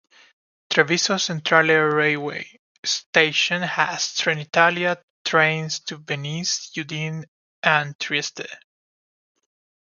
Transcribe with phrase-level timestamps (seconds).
[0.71, 7.23] Treviso Centrale railway station has Trenitalia trains to Venice, Udine
[7.61, 8.47] and Trieste.